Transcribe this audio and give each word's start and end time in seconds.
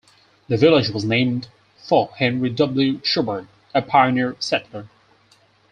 The 0.47 0.57
village 0.57 0.89
was 0.89 1.05
named 1.05 1.47
for 1.77 2.09
Henry 2.17 2.49
W. 2.49 2.97
Shubert, 3.01 3.45
a 3.71 3.83
pioneer 3.83 4.35
settler. 4.39 4.87